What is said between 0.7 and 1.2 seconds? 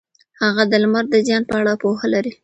د لمر د